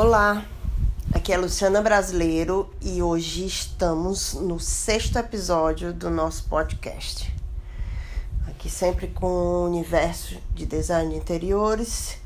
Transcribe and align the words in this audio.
Olá, 0.00 0.44
aqui 1.12 1.32
é 1.32 1.36
Luciana 1.36 1.82
Brasileiro 1.82 2.72
e 2.80 3.02
hoje 3.02 3.44
estamos 3.44 4.34
no 4.34 4.60
sexto 4.60 5.18
episódio 5.18 5.92
do 5.92 6.08
nosso 6.08 6.44
podcast. 6.44 7.34
Aqui 8.46 8.70
sempre 8.70 9.08
com 9.08 9.26
o 9.26 9.66
universo 9.66 10.36
de 10.54 10.66
design 10.66 11.10
de 11.10 11.16
interiores, 11.16 12.16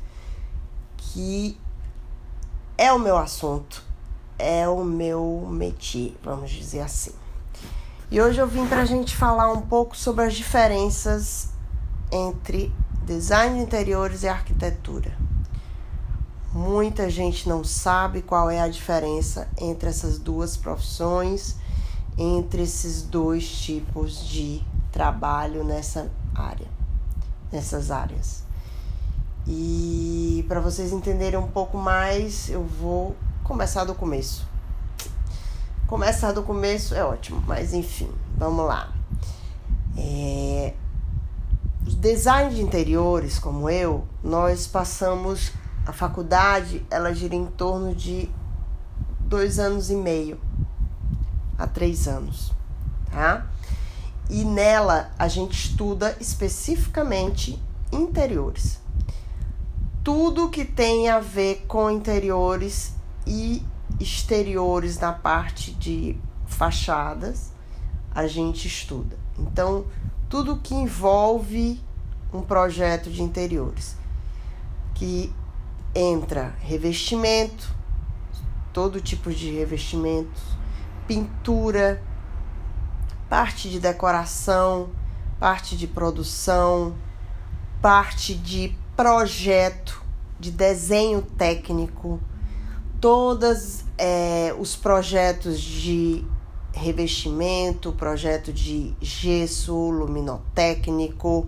que 0.97 1.57
é 2.77 2.93
o 2.93 2.99
meu 2.99 3.17
assunto, 3.17 3.83
é 4.37 4.69
o 4.69 4.83
meu 4.85 5.47
métier, 5.49 6.13
vamos 6.23 6.51
dizer 6.51 6.81
assim. 6.81 7.13
E 8.11 8.21
hoje 8.21 8.39
eu 8.39 8.45
vim 8.45 8.67
para 8.67 8.81
a 8.81 8.85
gente 8.85 9.17
falar 9.17 9.51
um 9.51 9.61
pouco 9.61 9.97
sobre 9.97 10.25
as 10.25 10.35
diferenças 10.35 11.49
entre 12.11 12.71
design 13.03 13.57
de 13.57 13.63
interiores 13.63 14.21
e 14.21 14.27
arquitetura. 14.27 15.32
Muita 16.53 17.09
gente 17.09 17.49
não 17.49 17.63
sabe 17.63 18.21
qual 18.21 18.47
é 18.47 18.61
a 18.61 18.67
diferença 18.67 19.47
entre 19.57 19.89
essas 19.89 20.19
duas 20.19 20.55
profissões, 20.55 21.55
entre 22.15 22.61
esses 22.61 23.01
dois 23.01 23.49
tipos 23.49 24.23
de 24.27 24.61
trabalho 24.91 25.63
nessa 25.63 26.11
área, 26.35 26.67
nessas 27.51 27.89
áreas. 27.89 28.43
E 29.47 30.45
para 30.47 30.59
vocês 30.59 30.93
entenderem 30.93 31.39
um 31.39 31.47
pouco 31.47 31.75
mais, 31.75 32.49
eu 32.49 32.63
vou 32.63 33.15
começar 33.43 33.83
do 33.83 33.95
começo. 33.95 34.47
Começar 35.87 36.33
do 36.33 36.43
começo 36.43 36.93
é 36.93 37.03
ótimo, 37.03 37.43
mas 37.47 37.73
enfim, 37.73 38.11
vamos 38.37 38.67
lá. 38.67 38.93
É, 39.97 40.73
os 41.85 41.95
design 41.95 42.53
de 42.53 42.61
interiores, 42.61 43.39
como 43.39 43.67
eu, 43.67 44.03
nós 44.23 44.67
passamos 44.67 45.51
a 45.85 45.91
faculdade, 45.91 46.85
ela 46.89 47.13
gira 47.13 47.35
em 47.35 47.45
torno 47.45 47.93
de 47.93 48.29
dois 49.19 49.59
anos 49.59 49.89
e 49.89 49.95
meio 49.95 50.39
a 51.57 51.67
três 51.67 52.07
anos, 52.07 52.53
tá? 53.11 53.47
E 54.29 54.45
nela 54.45 55.11
a 55.19 55.27
gente 55.27 55.53
estuda 55.53 56.15
especificamente 56.19 57.61
interiores. 57.91 58.79
Tudo 60.03 60.49
que 60.49 60.65
tem 60.65 61.09
a 61.09 61.19
ver 61.19 61.65
com 61.67 61.89
interiores 61.89 62.93
e 63.25 63.63
exteriores 63.99 64.99
na 64.99 65.13
parte 65.13 65.71
de 65.73 66.17
fachadas, 66.45 67.51
a 68.13 68.27
gente 68.27 68.67
estuda. 68.67 69.17
Então, 69.37 69.85
tudo 70.29 70.57
que 70.57 70.73
envolve 70.73 71.79
um 72.33 72.41
projeto 72.41 73.09
de 73.09 73.21
interiores, 73.21 73.95
que 74.95 75.33
entra 75.93 76.55
revestimento, 76.59 77.73
todo 78.71 78.99
tipo 78.99 79.31
de 79.31 79.51
revestimentos, 79.51 80.41
pintura, 81.07 82.01
parte 83.29 83.69
de 83.69 83.79
decoração, 83.79 84.89
parte 85.39 85.75
de 85.75 85.87
produção, 85.87 86.95
parte 87.81 88.33
de 88.33 88.75
projeto, 88.95 90.03
de 90.39 90.51
desenho 90.51 91.21
técnico, 91.21 92.19
todos 92.99 93.83
é, 93.97 94.55
os 94.57 94.75
projetos 94.75 95.59
de 95.59 96.25
revestimento, 96.71 97.91
projeto 97.91 98.51
de 98.51 98.93
gesso, 99.01 99.73
luminotécnico, 99.89 101.47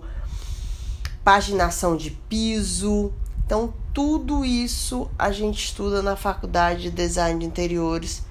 paginação 1.24 1.96
de 1.96 2.10
piso. 2.10 3.12
Então, 3.46 3.72
tudo 3.94 4.44
isso 4.44 5.08
a 5.16 5.30
gente 5.30 5.64
estuda 5.64 6.02
na 6.02 6.16
faculdade 6.16 6.82
de 6.82 6.90
design 6.90 7.38
de 7.38 7.46
interiores 7.46 8.24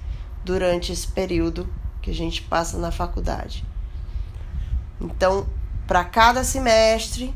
durante 0.44 0.92
esse 0.92 1.08
período 1.08 1.66
que 2.02 2.10
a 2.10 2.14
gente 2.14 2.42
passa 2.42 2.76
na 2.76 2.92
faculdade. 2.92 3.64
Então, 5.00 5.46
para 5.86 6.04
cada 6.04 6.44
semestre 6.44 7.34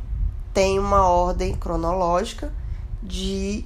tem 0.52 0.78
uma 0.78 1.08
ordem 1.08 1.54
cronológica 1.54 2.52
de 3.02 3.64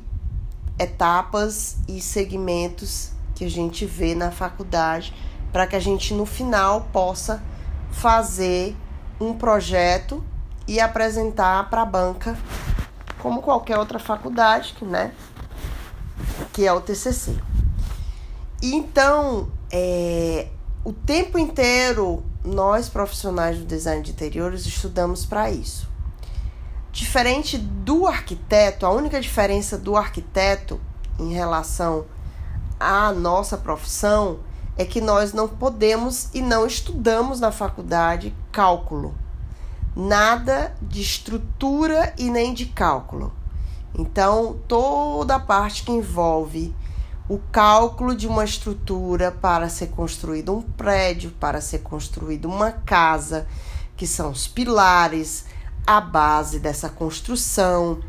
etapas 0.79 1.79
e 1.89 2.01
segmentos 2.01 3.11
que 3.35 3.45
a 3.45 3.51
gente 3.51 3.85
vê 3.85 4.15
na 4.15 4.31
faculdade 4.31 5.13
para 5.53 5.67
que 5.67 5.75
a 5.75 5.81
gente 5.81 6.15
no 6.15 6.25
final 6.25 6.89
possa 6.93 7.43
fazer 7.91 8.77
um 9.21 9.35
projeto 9.35 10.23
e 10.69 10.79
apresentar 10.79 11.69
para 11.69 11.83
a 11.83 11.87
banca 11.87 12.39
como 13.25 13.41
qualquer 13.41 13.79
outra 13.79 13.99
faculdade, 13.99 14.77
né? 14.83 15.11
Que 16.53 16.67
é 16.67 16.73
o 16.75 16.79
TCC. 16.83 17.35
Então, 18.63 19.49
é, 19.73 20.49
o 20.85 20.93
tempo 20.93 21.39
inteiro, 21.39 22.23
nós 22.45 22.91
profissionais 22.91 23.57
do 23.57 23.65
design 23.65 24.03
de 24.03 24.11
interiores 24.11 24.67
estudamos 24.67 25.25
para 25.25 25.51
isso. 25.51 25.89
Diferente 26.93 27.57
do 27.57 28.07
arquiteto, 28.07 28.85
a 28.85 28.91
única 28.91 29.19
diferença 29.19 29.79
do 29.79 29.97
arquiteto 29.97 30.79
em 31.19 31.33
relação 31.33 32.05
à 32.79 33.11
nossa 33.11 33.57
profissão 33.57 34.41
é 34.77 34.85
que 34.85 35.01
nós 35.01 35.33
não 35.33 35.49
podemos 35.49 36.29
e 36.35 36.43
não 36.43 36.67
estudamos 36.67 37.41
na 37.41 37.51
faculdade 37.51 38.35
cálculo 38.53 39.15
nada 39.95 40.75
de 40.83 41.01
estrutura 41.01 42.13
e 42.19 42.31
nem 42.31 42.53
de 42.53 42.67
cálculo. 42.67 43.33
Então, 43.97 44.59
toda 44.67 45.37
a 45.37 45.41
parte 45.41 45.85
que 45.85 45.93
envolve 45.93 46.75
o 47.29 47.39
cálculo 47.51 48.15
de 48.15 48.27
uma 48.27 48.45
estrutura 48.45 49.31
para 49.31 49.69
ser 49.69 49.89
construído 49.89 50.55
um 50.55 50.61
prédio, 50.61 51.31
para 51.33 51.61
ser 51.61 51.79
construído 51.79 52.47
uma 52.47 52.73
casa, 52.73 53.47
que 53.97 54.07
são 54.07 54.31
os 54.31 54.47
pilares, 54.47 55.47
a 55.87 56.01
base 56.01 56.59
dessa 56.59 56.89
construção 56.89 58.01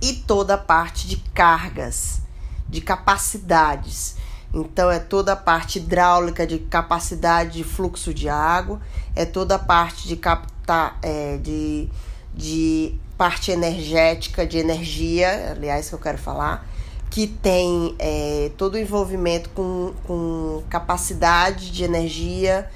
e 0.00 0.14
toda 0.14 0.54
a 0.54 0.58
parte 0.58 1.06
de 1.06 1.16
cargas, 1.32 2.20
de 2.68 2.80
capacidades. 2.80 4.16
Então, 4.52 4.90
é 4.90 4.98
toda 4.98 5.32
a 5.32 5.36
parte 5.36 5.78
hidráulica 5.78 6.46
de 6.46 6.58
capacidade 6.58 7.52
de 7.52 7.64
fluxo 7.64 8.12
de 8.12 8.28
água, 8.28 8.80
é 9.14 9.24
toda 9.24 9.54
a 9.54 9.58
parte 9.58 10.06
de 10.06 10.16
tá, 10.72 10.96
é, 11.02 11.36
de, 11.36 11.86
de 12.34 12.94
parte 13.18 13.50
energética, 13.50 14.46
de 14.46 14.56
energia, 14.56 15.50
aliás, 15.50 15.90
que 15.90 15.94
eu 15.94 15.98
quero 15.98 16.16
falar, 16.16 16.66
que 17.10 17.26
tem 17.26 17.94
é, 17.98 18.50
todo 18.56 18.76
o 18.76 18.78
envolvimento 18.78 19.50
com, 19.50 19.92
com 20.04 20.62
capacidade 20.70 21.70
de 21.70 21.84
energia, 21.84 22.70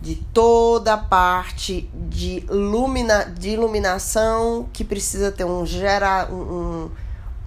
de 0.00 0.14
toda 0.32 0.94
a 0.94 0.96
parte 0.96 1.86
de, 2.08 2.46
lumina, 2.48 3.24
de 3.24 3.50
iluminação, 3.50 4.66
que 4.72 4.82
precisa 4.82 5.30
ter 5.30 5.44
um, 5.44 5.66
gera, 5.66 6.26
um, 6.32 6.90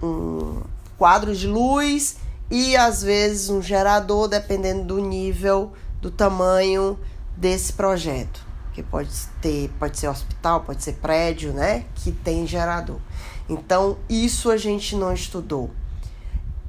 um 0.00 0.62
quadro 0.96 1.34
de 1.34 1.48
luz 1.48 2.18
e 2.48 2.76
às 2.76 3.02
vezes 3.02 3.50
um 3.50 3.60
gerador, 3.60 4.28
dependendo 4.28 4.84
do 4.84 4.98
nível, 4.98 5.72
do 6.00 6.08
tamanho 6.08 6.96
desse 7.36 7.72
projeto 7.72 8.47
que 8.72 8.82
pode 8.82 9.10
ter, 9.40 9.70
pode 9.78 9.98
ser 9.98 10.08
hospital, 10.08 10.60
pode 10.60 10.82
ser 10.82 10.94
prédio, 10.94 11.52
né, 11.52 11.84
que 11.94 12.12
tem 12.12 12.46
gerador. 12.46 13.00
Então, 13.48 13.98
isso 14.08 14.50
a 14.50 14.56
gente 14.56 14.94
não 14.94 15.12
estudou. 15.12 15.70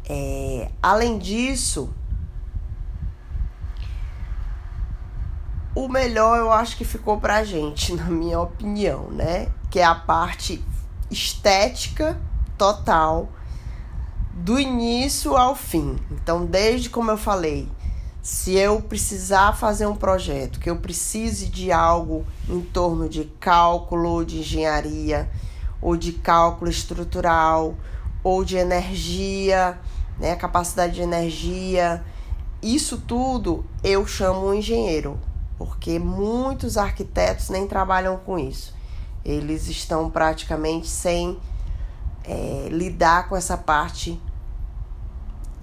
É, 0.07 0.71
além 0.81 1.19
disso, 1.19 1.93
o 5.75 5.87
melhor 5.87 6.37
eu 6.37 6.51
acho 6.51 6.75
que 6.75 6.83
ficou 6.83 7.19
pra 7.19 7.43
gente, 7.43 7.93
na 7.95 8.05
minha 8.05 8.39
opinião, 8.39 9.09
né? 9.11 9.49
Que 9.69 9.79
é 9.79 9.85
a 9.85 9.95
parte 9.95 10.63
estética 11.11 12.19
total 12.57 13.29
do 14.33 14.59
início 14.59 15.35
ao 15.35 15.55
fim. 15.55 15.97
Então, 16.11 16.45
desde 16.45 16.89
como 16.89 17.11
eu 17.11 17.17
falei, 17.17 17.69
se 18.29 18.55
eu 18.55 18.79
precisar 18.79 19.53
fazer 19.53 19.87
um 19.87 19.95
projeto, 19.95 20.59
que 20.59 20.69
eu 20.69 20.75
precise 20.75 21.47
de 21.47 21.71
algo 21.71 22.23
em 22.47 22.61
torno 22.61 23.09
de 23.09 23.25
cálculo 23.39 24.23
de 24.23 24.41
engenharia, 24.41 25.27
ou 25.81 25.97
de 25.97 26.13
cálculo 26.13 26.69
estrutural, 26.69 27.75
ou 28.23 28.45
de 28.45 28.55
energia, 28.55 29.79
né, 30.19 30.35
capacidade 30.35 30.93
de 30.93 31.01
energia, 31.01 32.03
isso 32.61 32.99
tudo 32.99 33.65
eu 33.83 34.05
chamo 34.05 34.49
um 34.49 34.53
engenheiro, 34.53 35.19
porque 35.57 35.97
muitos 35.97 36.77
arquitetos 36.77 37.49
nem 37.49 37.67
trabalham 37.67 38.15
com 38.17 38.37
isso. 38.37 38.75
Eles 39.25 39.67
estão 39.67 40.07
praticamente 40.07 40.87
sem 40.87 41.35
é, 42.23 42.67
lidar 42.69 43.27
com 43.27 43.35
essa 43.35 43.57
parte 43.57 44.21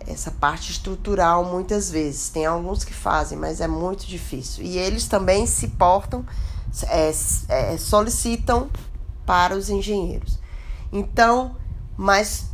essa 0.07 0.31
parte 0.31 0.71
estrutural 0.71 1.45
muitas 1.45 1.91
vezes. 1.91 2.29
Tem 2.29 2.47
alguns 2.47 2.85
que 2.85 2.95
fazem, 2.95 3.37
mas 3.37 3.61
é 3.61 3.67
muito 3.67 4.07
difícil. 4.07 4.65
E 4.65 4.79
eles 4.79 5.07
também 5.07 5.47
se 5.47 5.69
portam, 5.69 6.25
é, 6.89 7.13
é, 7.49 7.77
solicitam 7.77 8.71
para 9.25 9.57
os 9.57 9.69
engenheiros. 9.69 10.39
Então, 10.93 11.57
mas 11.97 12.51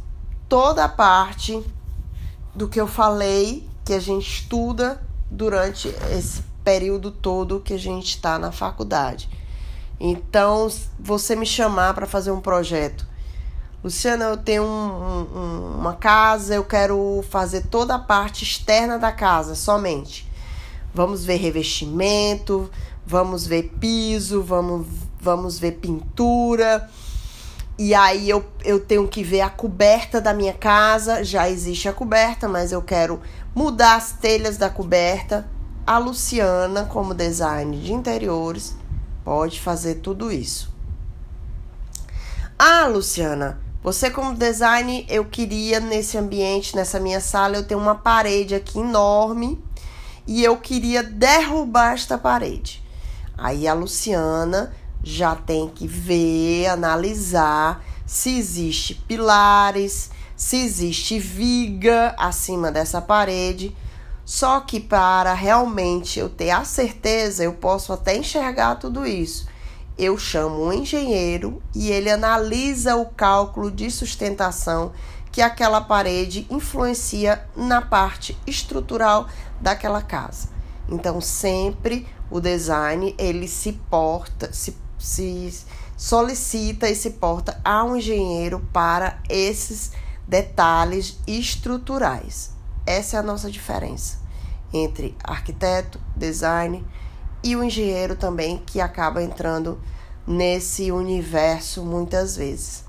toda 0.49 0.85
a 0.85 0.89
parte 0.89 1.63
do 2.55 2.69
que 2.69 2.81
eu 2.81 2.87
falei 2.87 3.69
que 3.85 3.93
a 3.93 4.01
gente 4.01 4.41
estuda 4.41 5.03
durante 5.31 5.89
esse 6.11 6.43
período 6.63 7.11
todo 7.11 7.61
que 7.61 7.75
a 7.75 7.79
gente 7.79 8.11
está 8.11 8.39
na 8.39 8.53
faculdade. 8.53 9.29
Então, 9.99 10.69
você 10.99 11.37
me 11.37 11.47
chamar 11.47 11.95
para 11.95 12.07
fazer 12.07 12.31
um 12.31 12.41
projeto. 12.41 13.07
Luciana, 13.83 14.27
eu 14.27 14.37
tenho 14.37 14.63
um, 14.63 15.27
um, 15.37 15.77
uma 15.79 15.95
casa, 15.95 16.55
eu 16.55 16.63
quero 16.63 17.25
fazer 17.29 17.63
toda 17.63 17.97
a 17.97 17.99
parte 17.99 18.45
externa 18.45 18.97
da 18.97 19.11
casa 19.11 19.57
somente. 19.57 20.31
Vamos 20.95 21.25
ver 21.25 21.37
revestimento, 21.37 22.71
vamos 23.05 23.45
ver 23.45 23.75
piso, 23.81 24.41
vamos, 24.41 24.87
vamos 25.21 25.59
ver 25.59 25.73
pintura. 25.73 26.89
E 27.77 27.93
aí 27.93 28.31
eu, 28.31 28.45
eu 28.65 28.79
tenho 28.79 29.09
que 29.09 29.25
ver 29.25 29.41
a 29.41 29.51
coberta 29.51 30.21
da 30.21 30.33
minha 30.33 30.53
casa. 30.53 31.25
Já 31.25 31.51
existe 31.51 31.89
a 31.89 31.93
coberta, 31.93 32.47
mas 32.47 32.71
eu 32.71 32.83
quero 32.83 33.21
mudar 33.53 33.97
as 33.97 34.13
telhas 34.13 34.57
da 34.57 34.71
coberta. 34.71 35.49
A 35.85 35.99
Luciana, 35.99 36.85
como 36.85 37.13
design 37.13 37.77
de 37.79 37.93
interiores, 37.93 38.77
pode 39.25 39.61
fazer 39.61 39.97
tudo 39.97 40.31
isso. 40.31 40.73
Ah, 42.57 42.87
Luciana, 42.87 43.59
você 43.83 44.11
como 44.11 44.35
design, 44.35 45.05
eu 45.09 45.25
queria 45.25 45.81
nesse 45.81 46.17
ambiente, 46.17 46.77
nessa 46.77 47.01
minha 47.01 47.21
sala, 47.21 47.57
eu 47.57 47.67
tenho 47.67 47.81
uma 47.81 47.97
parede 47.97 48.55
aqui 48.55 48.79
enorme 48.79 49.63
e 50.27 50.45
eu 50.45 50.57
queria 50.57 51.03
derrubar 51.03 51.95
esta 51.95 52.17
parede. 52.17 52.83
Aí 53.37 53.67
a 53.67 53.75
Luciana 53.75 54.73
já 55.03 55.35
tem 55.35 55.69
que 55.69 55.89
ver, 55.89 56.69
analisar 56.69 57.85
se 58.07 58.39
existe 58.39 58.95
pilares, 58.95 60.11
se 60.37 60.57
existe 60.59 61.19
viga 61.19 62.15
acima 62.19 62.71
dessa 62.71 63.01
parede. 63.01 63.75
Só 64.25 64.61
que 64.61 64.79
para 64.79 65.35
realmente 65.35 66.21
eu 66.21 66.29
ter 66.29 66.51
a 66.51 66.65
certeza, 66.65 67.43
eu 67.43 67.55
posso 67.55 67.93
até 67.93 68.17
enxergar 68.17 68.77
tudo 68.77 69.05
isso. 69.05 69.47
Eu 69.99 70.17
chamo 70.19 70.65
um 70.65 70.73
engenheiro 70.73 71.63
e 71.75 71.91
ele 71.91 72.11
analisa 72.11 72.97
o 72.97 73.07
cálculo 73.07 73.71
de 73.71 73.91
sustentação 73.91 74.93
que 75.31 75.41
aquela 75.41 75.81
parede 75.81 76.47
influencia 76.51 77.47
na 77.57 77.81
parte 77.81 78.37
estrutural 78.47 79.29
daquela 79.61 80.03
casa. 80.03 80.49
Então, 80.89 81.21
sempre 81.21 82.07
o 82.31 82.41
design 82.41 83.15
ele 83.19 83.49
se 83.49 83.73
porta, 83.73 84.53
se, 84.53 84.77
se 84.99 85.65
solicita 85.97 86.89
e 86.89 86.95
se 86.95 87.11
porta 87.11 87.61
a 87.65 87.85
um 87.85 87.97
engenheiro 87.97 88.61
para 88.73 89.19
esses 89.29 89.93
detalhes 90.27 91.19
estruturais. 91.27 92.51
Essa 92.87 93.17
é 93.17 93.21
a 93.21 93.23
nossa 93.23 93.51
diferença 93.51 94.23
entre 94.73 95.15
arquiteto, 95.23 96.01
design 96.17 96.85
e 97.43 97.57
o 97.57 97.63
engenheiro 97.63 98.17
também 98.17 98.63
que 98.65 98.81
acaba 98.81 99.23
entrando 99.23 99.81
nesse 100.27 100.93
universo 100.93 101.85
muitas 101.85 102.37
vezes. 102.37 102.85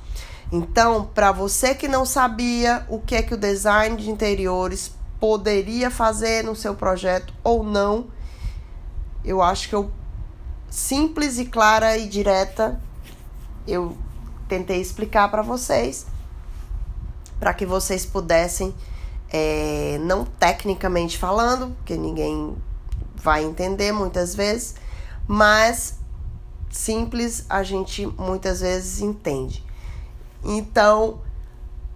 Então, 0.52 1.10
para 1.14 1.32
você 1.32 1.74
que 1.74 1.88
não 1.88 2.06
sabia 2.06 2.86
o 2.88 3.00
que 3.00 3.16
é 3.16 3.22
que 3.22 3.34
o 3.34 3.38
design 3.38 3.98
de 3.98 4.10
interiores 4.10 4.92
poderia 5.20 5.90
fazer 5.90 6.44
no 6.44 6.56
seu 6.56 6.76
projeto 6.76 7.34
ou 7.44 7.64
não, 7.64 8.08
eu 9.26 9.42
acho 9.42 9.70
que 9.70 9.76
eu 9.76 9.90
simples 10.70 11.38
e 11.38 11.46
clara 11.46 11.98
e 11.98 12.08
direta 12.08 12.80
eu 13.68 13.96
tentei 14.48 14.82
explicar 14.82 15.30
para 15.30 15.42
vocês 15.42 16.08
para 17.44 17.54
que 17.54 17.66
vocês 17.66 18.06
pudessem 18.06 18.74
é, 19.30 19.98
não 20.02 20.24
tecnicamente 20.24 21.18
falando, 21.18 21.76
porque 21.76 21.98
ninguém 21.98 22.56
vai 23.24 23.44
entender 23.44 23.92
muitas 23.92 24.36
vezes, 24.36 24.76
mas 25.28 25.98
simples 26.70 27.46
a 27.50 27.64
gente 27.64 28.06
muitas 28.06 28.62
vezes 28.62 29.00
entende. 29.00 29.64
Então, 30.44 31.22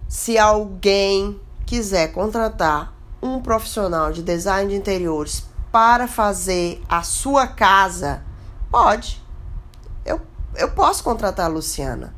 se 0.08 0.38
alguém 0.38 1.38
quiser 1.66 2.12
contratar 2.12 2.94
um 3.20 3.40
profissional 3.42 4.10
de 4.10 4.22
design 4.22 4.70
de 4.70 4.76
interiores 4.76 5.44
para 5.70 6.08
fazer 6.08 6.82
a 6.88 7.02
sua 7.02 7.46
casa, 7.46 8.22
pode. 8.70 9.22
Eu, 10.04 10.20
eu 10.54 10.70
posso 10.70 11.04
contratar 11.04 11.46
a 11.46 11.48
Luciana. 11.48 12.14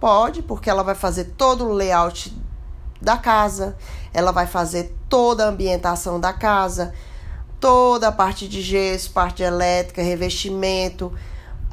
Pode, 0.00 0.42
porque 0.42 0.68
ela 0.68 0.82
vai 0.82 0.94
fazer 0.94 1.24
todo 1.36 1.64
o 1.64 1.72
layout 1.72 2.36
da 3.00 3.16
casa, 3.16 3.76
ela 4.12 4.32
vai 4.32 4.46
fazer 4.46 4.96
toda 5.08 5.44
a 5.44 5.48
ambientação 5.48 6.18
da 6.18 6.32
casa, 6.32 6.92
toda 7.66 8.06
a 8.06 8.12
parte 8.12 8.46
de 8.46 8.62
gesso, 8.62 9.10
parte 9.10 9.42
elétrica, 9.42 10.00
revestimento, 10.00 11.12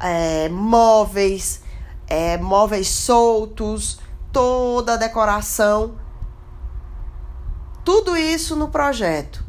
é, 0.00 0.48
móveis, 0.48 1.62
é, 2.08 2.36
móveis 2.36 2.88
soltos, 2.88 4.00
toda 4.32 4.94
a 4.94 4.96
decoração, 4.96 5.94
tudo 7.84 8.16
isso 8.16 8.56
no 8.56 8.70
projeto. 8.70 9.44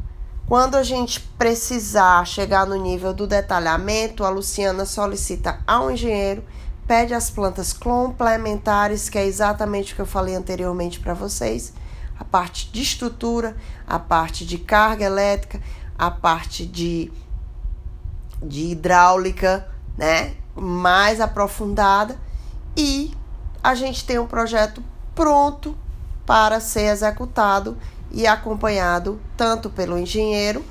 Quando 0.46 0.76
a 0.76 0.84
gente 0.84 1.18
precisar 1.36 2.24
chegar 2.24 2.64
no 2.64 2.76
nível 2.76 3.12
do 3.12 3.26
detalhamento, 3.26 4.22
a 4.22 4.28
Luciana 4.28 4.84
solicita 4.84 5.58
ao 5.66 5.90
engenheiro, 5.90 6.44
pede 6.86 7.12
as 7.12 7.28
plantas 7.28 7.72
complementares, 7.72 9.08
que 9.08 9.18
é 9.18 9.26
exatamente 9.26 9.92
o 9.92 9.96
que 9.96 10.02
eu 10.02 10.06
falei 10.06 10.36
anteriormente 10.36 11.00
para 11.00 11.12
vocês, 11.12 11.72
a 12.16 12.22
parte 12.24 12.70
de 12.70 12.82
estrutura, 12.82 13.56
a 13.84 13.98
parte 13.98 14.46
de 14.46 14.58
carga 14.58 15.04
elétrica, 15.04 15.60
a 15.98 16.10
parte 16.10 16.66
de, 16.66 17.10
de 18.42 18.70
hidráulica, 18.70 19.68
né? 19.96 20.34
Mais 20.54 21.20
aprofundada 21.20 22.18
e 22.76 23.14
a 23.62 23.74
gente 23.74 24.04
tem 24.04 24.18
um 24.18 24.26
projeto 24.26 24.82
pronto 25.14 25.76
para 26.24 26.60
ser 26.60 26.92
executado 26.92 27.76
e 28.10 28.26
acompanhado 28.26 29.20
tanto 29.36 29.70
pelo 29.70 29.98
engenheiro 29.98 30.64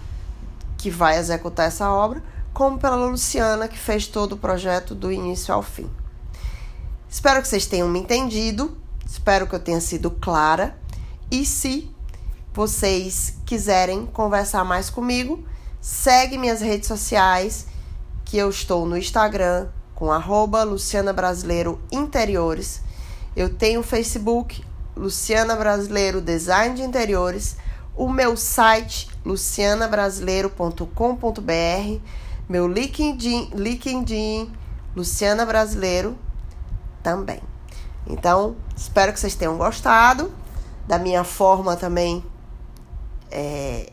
que 0.77 0.89
vai 0.89 1.17
executar 1.17 1.67
essa 1.67 1.89
obra, 1.91 2.21
como 2.53 2.77
pela 2.77 2.95
Luciana 2.95 3.67
que 3.67 3.77
fez 3.77 4.07
todo 4.07 4.33
o 4.33 4.37
projeto 4.37 4.93
do 4.93 5.11
início 5.11 5.53
ao 5.53 5.61
fim. 5.61 5.89
Espero 7.09 7.41
que 7.41 7.47
vocês 7.47 7.65
tenham 7.65 7.87
me 7.87 7.99
entendido, 7.99 8.77
espero 9.05 9.47
que 9.47 9.55
eu 9.55 9.59
tenha 9.59 9.81
sido 9.81 10.11
clara 10.11 10.77
e 11.31 11.45
se 11.45 11.94
vocês 12.55 13.35
quiserem 13.45 14.05
conversar 14.05 14.63
mais 14.63 14.89
comigo, 14.89 15.43
segue 15.81 16.37
minhas 16.37 16.61
redes 16.61 16.87
sociais 16.87 17.67
que 18.23 18.37
eu 18.37 18.49
estou 18.49 18.85
no 18.85 18.97
Instagram, 18.97 19.67
com 19.93 20.09
arroba 20.09 20.63
Luciana 20.63 21.11
Brasileiro 21.11 21.81
Interiores. 21.91 22.81
Eu 23.35 23.53
tenho 23.53 23.81
o 23.81 23.83
Facebook 23.83 24.63
Luciana 24.95 25.53
Brasileiro 25.57 26.21
Design 26.21 26.75
de 26.75 26.81
Interiores, 26.81 27.57
o 27.93 28.07
meu 28.07 28.37
site 28.37 29.09
lucianabrasileiro.com.br, 29.25 31.99
meu 32.47 32.69
LinkedIn, 32.69 33.49
LinkedIn 33.53 34.49
Luciana 34.95 35.45
Brasileiro 35.45 36.17
também. 37.03 37.41
Então, 38.07 38.55
espero 38.77 39.11
que 39.11 39.19
vocês 39.19 39.35
tenham 39.35 39.57
gostado 39.57 40.31
da 40.87 40.97
minha 40.97 41.25
forma 41.25 41.75
também 41.75 42.23
é, 43.31 43.91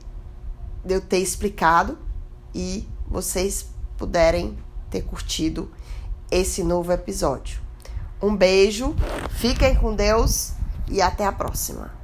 de 0.85 0.95
eu 0.95 1.01
ter 1.01 1.19
explicado 1.19 1.99
e 2.55 2.89
vocês 3.07 3.67
puderem 3.97 4.57
ter 4.91 5.03
curtido 5.03 5.71
esse 6.31 6.63
novo 6.63 6.93
episódio. 6.93 7.61
Um 8.23 8.35
beijo, 8.37 8.95
fiquem 9.31 9.75
com 9.75 9.95
Deus 9.95 10.53
e 10.89 11.01
até 11.01 11.27
a 11.27 11.33
próxima. 11.33 12.02